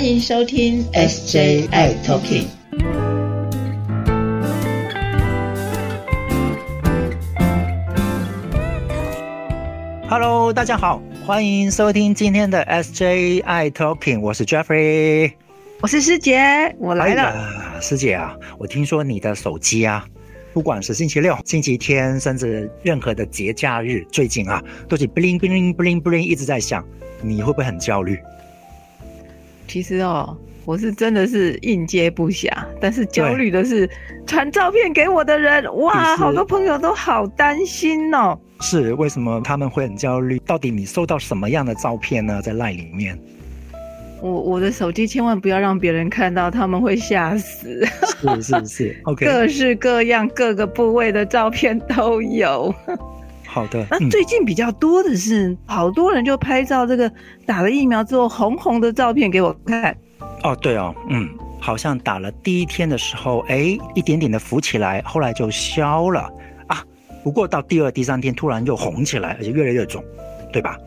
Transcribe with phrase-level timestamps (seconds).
[0.00, 2.46] 欢迎收听 SJI Talking。
[10.08, 15.32] Hello，大家好，欢迎收听今天的 SJI Talking，我是 Jeffrey，
[15.82, 17.24] 我是师姐，我来了。
[17.24, 20.06] 哎师姐啊，我听说你的手机啊，
[20.54, 26.82] 不管是星期六、星期天，甚至任何的节假日，最近啊，都是 bling bling bling bling 一直在响，
[27.20, 28.18] 你会不会很焦虑？
[29.70, 33.88] 其实哦，我是真的是应接不暇，但是焦虑的是
[34.26, 38.36] 传照片给我的人，哇，好多朋友都好担心哦。
[38.62, 40.40] 是为什么他们会很焦虑？
[40.40, 42.42] 到底你收到什么样的照片呢？
[42.42, 43.16] 在赖里面，
[44.20, 47.86] 我我的手机千万不要让别人看到，他们会吓死。
[48.18, 52.74] 是是是， OK，各式各样、各个部位的照片都有。
[53.52, 57.12] 好的，那最近比较多的是，好多人就拍照这个
[57.44, 59.96] 打了疫苗之后红红的照片给我看。
[60.44, 66.30] 哦，对哦，嗯，好像打了第一天的时候，哎，一点点的浮起来，后来就消了
[66.68, 66.84] 啊。
[67.24, 70.00] 不过到第二、第三天突然又红起来，而且越来越肿，
[70.52, 70.78] 对吧？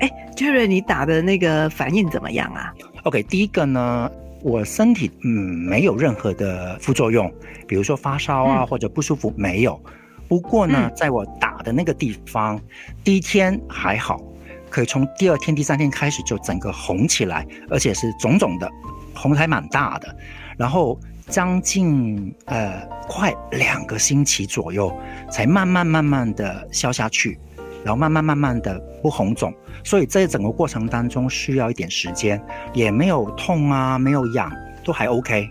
[0.00, 2.74] 哎，Jerry，你打的那个反应怎么样啊
[3.04, 4.10] ？OK，第一个呢，
[4.42, 5.30] 我身体嗯
[5.68, 7.32] 没有任何的副作用，
[7.68, 9.80] 比如说发烧啊、或者不舒服没有。
[10.28, 12.60] 不过呢，在我打的那个地方，
[13.02, 14.20] 第一天还好，
[14.68, 18.70] 可以从第二天、第三天开始就整个红起来，而且是肿肿的，
[19.14, 20.14] 红还蛮大的。
[20.58, 24.94] 然后将近呃快两个星期左右，
[25.30, 27.38] 才慢慢慢慢的消下去，
[27.82, 29.52] 然后慢慢慢慢的不红肿。
[29.84, 32.38] 所以在整个过程当中需要一点时间，
[32.74, 34.52] 也没有痛啊，没有痒，
[34.84, 35.48] 都还 OK。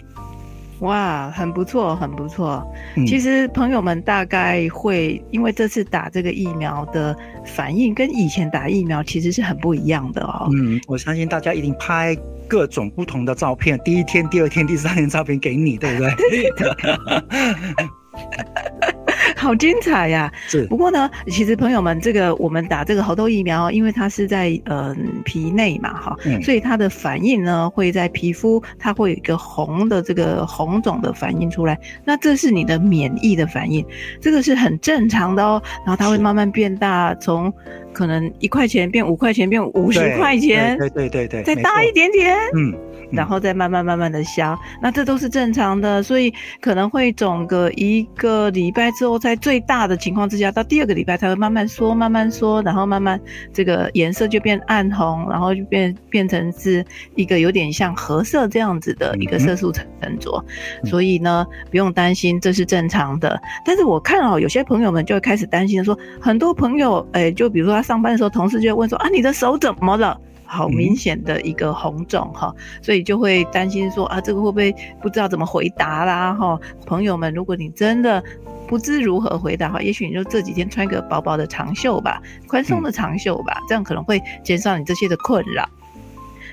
[0.80, 2.66] 哇，很不错，很不错。
[3.08, 10.48] 其实朋友们大概会因为这次打这个疫苗的反应跟以前打疫苗其实是很不一样的哦。
[10.54, 12.16] 嗯，我相信大家一定拍
[12.48, 16.14] 各种不同的照片，第一天、第二天、第三天照片给你，对不对？
[19.38, 20.32] 好精彩呀！
[20.48, 20.66] 是。
[20.66, 31.80] 不过呢，其实朋友们，这个我们打这个猴痘疫苗，因为它是在呃皮内嘛，哈，所以它的反应呢会在皮肤，它会有一个红的这个红肿的反应出来。
[32.04, 33.86] 那这是你的免疫的反应，
[34.20, 35.62] 这个是很正常的哦。
[35.86, 37.54] 然后它会慢慢变大，从
[37.94, 42.74] 可能一块钱变五块钱，变五十块钱，对对对对，再大一点点，嗯。
[43.12, 53.20] 然后再慢慢慢慢的消，那这都是正常的，所以可能会肿个一个礼拜之后，在最大的情况之下，到第二个礼拜才会慢慢缩，慢慢缩，然后慢慢
[53.54, 56.86] 这个颜色就变暗红，然后就变变成是
[57.16, 59.88] 一个有点像褐色这样子的一个色素沉
[60.20, 60.44] 着，
[60.86, 63.40] 所以呢不用担心，这是正常的。
[63.66, 70.20] 但是我看哦，有些朋友们就会开始担心说，很多朋友哎，就比如说他上班的时候，同事就会问说啊，你的手怎么了？
[70.48, 76.60] 好明显的一个红肿哈，所以就会担心说啊，这个会不会不知道怎么回答啦哈？
[76.86, 78.24] 朋友们，如果你真的
[78.68, 85.68] 不知如何回答哈，也许你就这几天穿个薄薄的长袖吧，宽松的长袖吧，这样可能会减少你这些的困扰。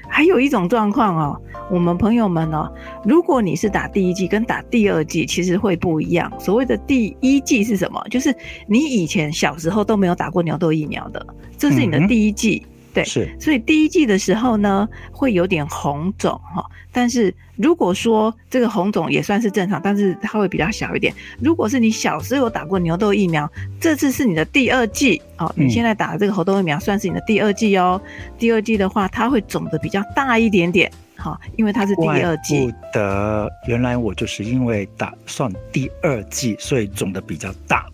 [0.07, 1.41] 还有一种状况哦，
[1.71, 2.71] 我们朋友们哦，
[3.05, 6.31] 如果你是打第一剂跟打第二剂，其实会不一样。
[6.39, 8.05] 所谓的第一剂是什么？
[8.11, 8.33] 就是
[8.69, 11.27] 你以前小时候都没有打过牛痘疫苗的，
[11.57, 12.65] 这是你的第一剂。
[12.95, 21.13] 对，是，所以第一季的时候呢，会有点红肿哈，但是如果说这个红肿也算是正常，但是它会比较小一点。
[21.41, 23.51] 如果是你小时候有打过牛痘疫苗，
[23.81, 28.01] 这次是你的第二季哦，你现在打的这个猴痘疫苗算是你的第二季哦。
[28.39, 32.67] 第二季的话，它会肿的比较大一点点，哈，因为它是第二季。
[32.67, 37.87] 不得，原来我就是因为打算第二季，所以肿的比较大。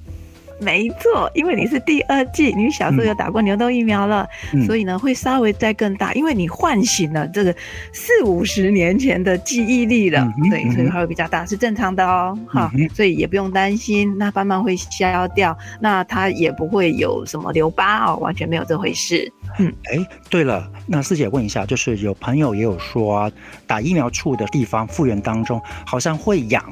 [0.61, 4.29] 没错，因为你是第二季，你小时候有打过牛痘疫苗了，
[4.67, 7.55] 所以呢会稍微再更大，因为你唤醒了这个
[7.93, 19.33] 四五十年前的记忆力了，对，所以它会比较大，是正常的哦，哈，所以也不用担心，那慢慢会消掉，那它也不会有什么留疤哦，完全没有这回事。
[19.59, 23.31] 嗯，哎，对了，那师姐问一下，就是有朋友也有说，
[23.67, 26.63] 打疫苗处的地方复原当中好像会痒。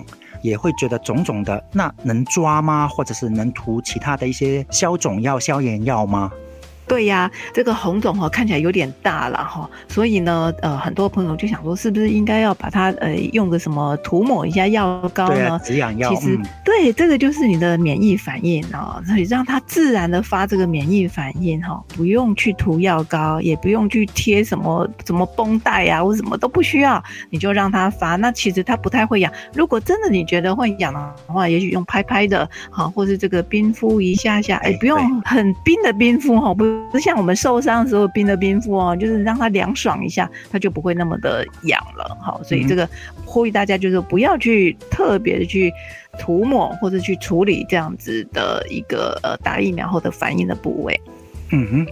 [0.42, 2.88] 也会觉得肿肿的，那能抓吗？
[2.88, 6.30] 或者是能涂其他的一些消肿药、消炎药吗？
[6.88, 15.60] 对呀，这个红肿哈看起来有点大了哈，所以呢，呃，很多朋友就想说，是不是应该要把它呃用个什么涂抹一下药膏呢？
[15.62, 16.08] 止痒药。
[16.14, 28.16] 其实对，这个就是你的免疫反应哦，所以让它自然的发这个免疫反应哈，不用去涂药膏，也不用去贴什么什么绷带啊，或什么都不需要，你就让它发。
[28.16, 29.30] 那其实它不太会痒。
[29.52, 36.77] 如果真的你觉得会痒的话，也许用拍拍的，好，或是这个冰敷一下下，哎，不用很冰的冰敷哈，不。
[36.92, 42.16] 是像我们受伤的时候冰的冰敷哦，就是让它凉爽一下，它就不会那么的痒了。
[42.20, 42.88] 好，所以这个
[43.24, 45.72] 呼吁大家就是不要去特别的去
[46.18, 51.00] 涂抹或者去处理这样子的一个呃打疫苗后的反应的部位。
[51.50, 51.86] 嗯哼。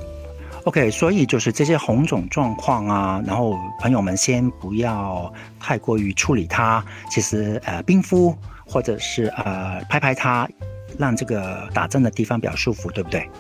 [0.65, 8.37] OK，所以就是这些红肿状况啊，然后朋友们先不要太过于处理它，其实呃冰敷
[8.67, 10.49] 或者是呃拍拍它，
[10.99, 13.31] 让这个打针的地方比较舒服，对不对？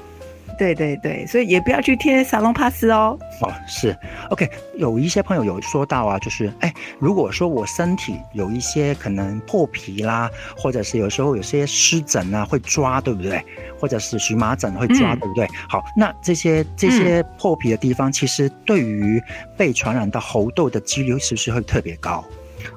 [0.58, 3.18] 对对对，所以也不要去贴沙龙 pass 哦。
[3.40, 3.96] 哦，是
[4.30, 4.48] ，OK。
[4.76, 13.44] 有一些朋友有说到啊，就是哎，如果说我身体有一些可能破皮啦，或者是有时候有些湿疹啊会抓，对不对？
[13.78, 15.46] 或者是荨麻疹会抓，对不对？
[15.68, 19.22] 好，那这些这些破皮的地方，其实对于
[19.56, 22.24] 被传染到猴痘的几率是不是会特别高？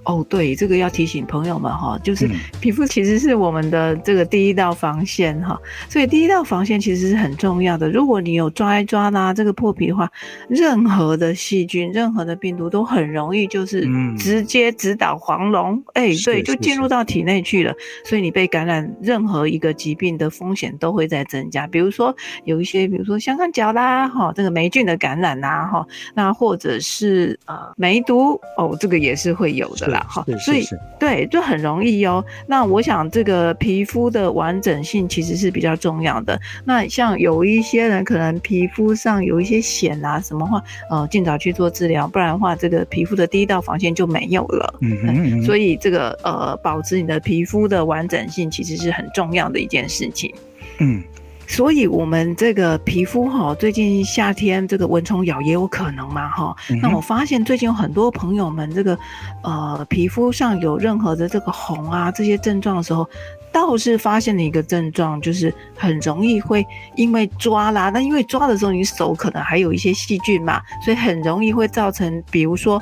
[0.04, 7.90] 哦，对，这个要提醒朋友们哈，就是皮肤其实是我们的这个第一道防线哈，所以第一道防线其实是很重要的。
[7.90, 10.10] 如果你有抓一抓啦，这个破皮的话，
[10.50, 13.88] 任何的细菌、任何的病毒都很容易就是
[14.18, 17.74] 直接直捣黄龙，哎，对，就进入到体内去了。
[18.04, 21.66] 所以你被感染任何一个疾病的风险都会在增加。
[21.68, 29.70] 比如说有一些，比如说香港脚啦，哈，这个霉菌的感染呐，哈，那或者是呃梅毒，哦，这个也是会有。
[29.80, 30.66] 的啦，哈，所以
[31.00, 32.24] 对，就很容易哦。
[32.48, 36.40] 那我想这个皮肤的完整性其实是比较重要的。
[36.66, 44.74] 那像有一些人可能皮肤上有一些癣啊什么话，呃，尽早去做治疗，不然的话，这个皮肤的第一道防线就没有了。
[44.82, 45.44] 嗯嗯。
[45.44, 50.34] 所以这个呃，保持你的皮肤的完整性其实是很重要的一件事情。
[50.80, 51.02] 嗯。
[51.50, 56.56] 所以，我们这个皮肤哈，最近夏天这个蚊虫咬也有可能嘛哈。
[56.82, 58.98] 那我发现最近有很多朋友们这个，
[59.44, 63.10] 呃，皮肤上有任何的这个红啊这些症状的时候。
[63.52, 66.66] 倒是发现了一个症状，就是很容易会
[66.96, 72.82] 因为抓啦，那因为抓的时候你手可能还有一些细菌嘛，所以很容易会造成，比如说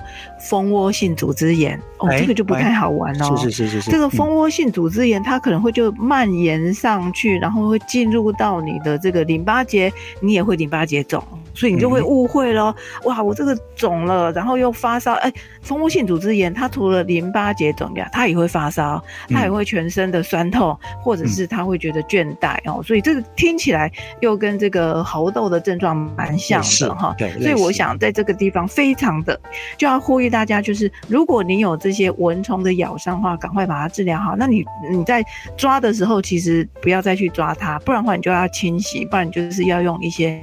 [0.50, 3.36] 蜂窝性组织炎哦，这个就不太好玩哦。
[3.38, 3.92] 是是是是。
[3.92, 9.92] 这个蜂窝性组织炎它可能会就蔓延上去，然后会进入到你的这个淋巴结，
[10.22, 11.24] 你也会淋巴结肿。
[11.58, 12.76] 所以你就会误会咯。
[13.06, 15.34] 哇，我这个肿了，然后又发烧，哎，
[15.64, 27.16] 蜂窝性组织炎，它除了淋巴结肿呀，它也会发烧，它也会全身的酸痛，或者是它会觉得倦怠哦，所以这个听起来又跟这个猴痘的症状蛮像的哈。
[27.18, 29.40] 对，所以我想在这个地方非常的
[29.78, 34.36] 就要呼吁大家，就是如果你有这些蚊虫的咬伤的话，赶快把它治疗好。
[34.36, 35.24] 那你你在
[35.58, 40.40] 抓的时候，其实不要再去抓它，不然的话你就要清洗，不然你就是要用一些。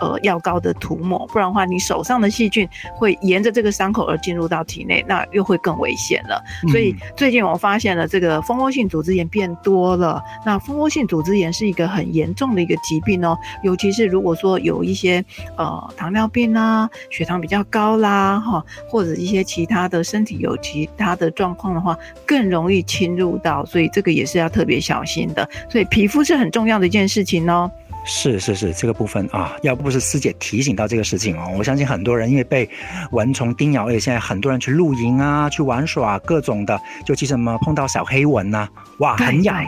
[0.00, 6.42] 呃，药膏的涂抹，不然的话，你手上的细菌会沿着这个伤口而进入到体内，那又会更危险了。
[6.70, 10.22] 所以最近我发现了这个蜂窝性组织炎变多了。
[10.44, 15.24] 那蜂窝性组织炎是一个很严重的一个疾病哦，尤其是如果说有一些
[15.56, 21.96] 呃糖尿病啊、血糖比较高啦，哈，或者一些其他的身体有其他的状况的话，
[22.26, 25.48] 更容易侵入到，所以这个也是要特别小心的。
[25.68, 27.70] 所以皮肤是很重要的一件事情哦。
[28.04, 32.68] 是是是，这个部分啊，要不是师姐提醒到这个事情哦，我相信很多人因为被
[33.12, 38.68] 蚊虫叮咬，而且现在很多人去露营啊，去玩耍各种的，就其什么碰到小黑蚊呐，
[38.98, 39.64] 哇，很痒，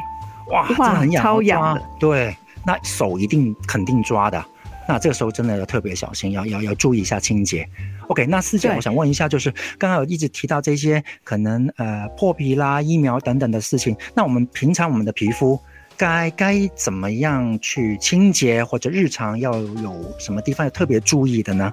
[0.50, 2.36] 哇，真的很痒，超痒的，对，
[2.66, 4.44] 那手一定肯定抓的，
[4.88, 7.68] 那这个时候真的要特别小心，要要要注意一下清洁。
[8.08, 9.48] OK，那师姐，我想问一下，就是
[9.78, 15.58] 刚刚有一直提到这些可能呃破皮啦、疫苗等等的事情，那我们平常我们的皮肤。
[15.96, 21.72] 该该怎么样去清洁，或者日常要有什么地方要特别注意的呢？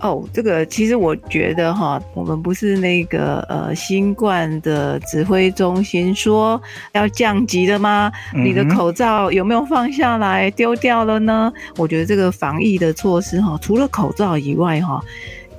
[0.00, 6.60] 哦，这个其实我觉得哈，我们不是那个呃新冠的指挥中心说
[6.92, 8.10] 要降级的吗？
[8.32, 11.52] 你的口罩有没有放下来丢掉了呢？
[11.76, 15.02] 我觉得这个防疫的措施哈，除了口罩以外哈。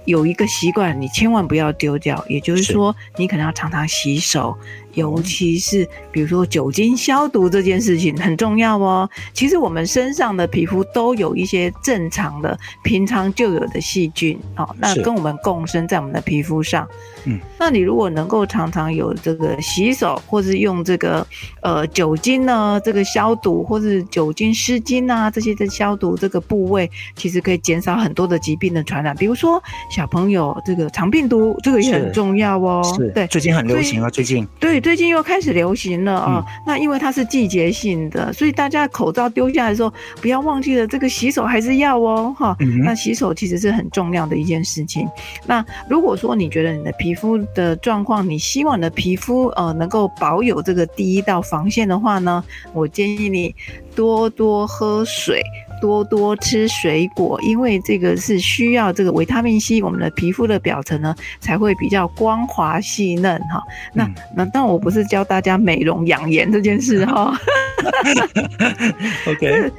[0.06, 2.26] 有一个习惯，你千万不要丢掉。
[2.28, 4.58] 也就是说，你可能要常常洗手，
[5.00, 9.10] 尤其是比如说酒精消毒这件事情很重要哦。
[9.34, 16.88] 其实我们身上的皮肤都有一些正常的、平常就有的细菌哦，那跟我们共生在我们的皮肤上。
[17.26, 21.26] 嗯，那你如果能够常常有这个洗手，或是用这个
[21.62, 29.16] 呃酒精呢，这个消毒，或是酒精湿巾啊这些的消毒这个部位，其实可以减少很多的疾病的传染。
[29.16, 32.82] 比如说小朋友这个肠病毒，这个也很重要哦。
[32.98, 34.80] 是，对，最近很流行啊，最近对。
[34.80, 36.44] 对，最近又开始流行了啊。
[36.66, 42.58] 那因为它是季节性的，所以大家口罩丢下来的时候，不要忘记了这个洗手还是要哦，哈。
[42.84, 45.08] 那洗手其实是很重要的一件事情。
[45.46, 52.44] 那如果说你觉得你的皮皮肤的状况，你希望你的皮肤呃能够保有这个第一道防线的话呢，
[52.74, 53.54] 我建议你
[53.96, 55.44] 多多喝水。
[55.82, 63.62] 多多吃水果，因为这个是需要这个维他命 C，我们的皮肤的表层呢才会比较光滑细嫩哈。
[63.94, 67.38] 那那但我不是教大家美容养颜这件事哈。
[69.28, 69.72] OK。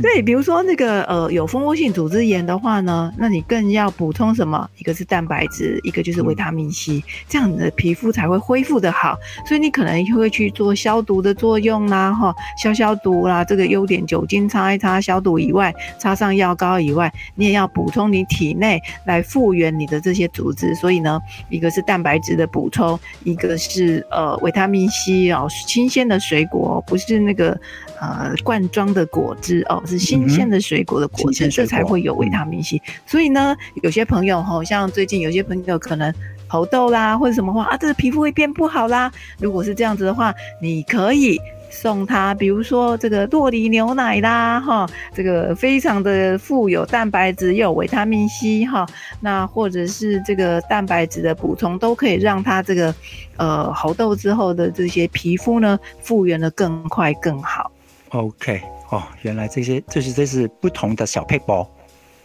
[0.00, 4.68] 对，比如说那个呃有蜂窝性组织炎的话呢，那你更要补充什么？
[4.78, 9.18] 一个是蛋白质，一个就是维他命 C，这样你的皮肤才会恢复的好。
[9.44, 12.32] 所以你可能会去做消毒的作用啦，哈，
[12.62, 20.72] 消消毒啦，这个优点酒精擦一擦消毒以外，擦上药膏以外，你也要补充你体内来复原你的这些组织。
[20.76, 27.58] 所以呢，一个是蛋白质的补充，一个是呃维他命 C 哦，新鲜的水果不是那个
[28.00, 29.79] 呃罐装的果汁哦。
[29.86, 32.80] 是新鲜的水果的果汁，这才会有维他命 C。
[33.06, 36.12] 所以呢，有些朋友哈，像最近有些朋友可能
[36.46, 39.10] 猴痘啦，或者什么话啊，这个皮肤会变不好啦。
[39.38, 41.38] 如果是这样子的话，你可以
[41.70, 48.84] 送他，比如说这个洛梨牛奶啦，哈，这个非常的富有蛋白质又有维他命 C 哈，
[49.20, 52.92] 那或者是这个蛋白质的补充，都可以让他这个
[53.36, 57.70] 呃猴痘之后的这些皮肤呢复原的更快更好。
[58.10, 58.60] OK。
[58.90, 61.68] 哦，原来这些这是这是不同的小配包，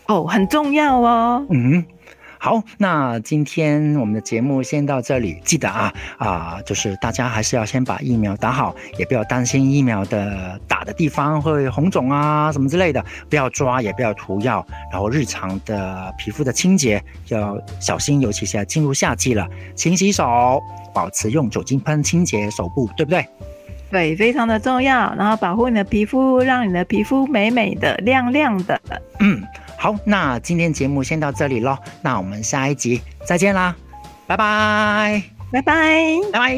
[0.07, 1.45] 哦，很重要哦。
[1.51, 1.85] 嗯，
[2.39, 5.39] 好，那今天我们的节目先到这里。
[5.43, 14.65] 记得啊啊，就是大家还是要先把疫苗打好，也不要担心疫苗的打的地方会红肿啊什么之类的，不要抓，也不要涂药。
[14.91, 20.59] 然后日常的皮肤的清洁要小心，尤其是要进入夏季了，勤洗手，
[20.95, 23.23] 保持用酒精喷清洁手部，对不对？
[23.91, 28.79] 对，非常的重要，然后保护你的皮肤，让你的皮肤美美的、亮亮的。
[29.19, 29.41] 嗯，
[29.77, 33.75] 好，那今天节目先到这里喽，那我们下一集再见啦，
[34.27, 36.55] 拜拜，拜拜，拜拜。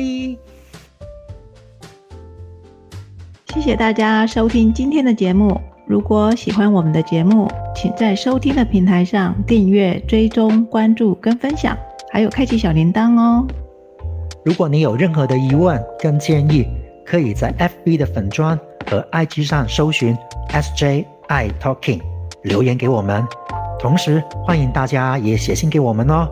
[3.53, 5.59] 谢谢大家收听今天的节目。
[5.85, 11.77] 如果喜欢我们的节目，请在收听的平台上订阅、追踪、关注跟分享，
[12.11, 13.47] 还有开启小铃铛哦。
[14.43, 16.67] 如果你有任何的疑问跟建议，
[17.07, 18.59] 可以在 FB 的粉砖
[18.89, 20.17] 和 IG 上搜寻
[20.49, 21.05] SJI
[21.61, 22.01] Talking
[22.43, 23.25] 留言给我们，
[23.79, 26.27] 同时欢迎大家也写信给我们哦。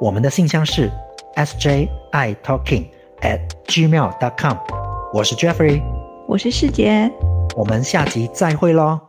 [0.00, 0.90] 我们的信箱是
[1.36, 2.86] SJI Talking
[3.20, 4.56] at gmail.com。
[5.14, 5.80] 我是 Jeffrey，
[6.26, 7.10] 我是世杰，
[7.56, 9.05] 我们下集再会喽。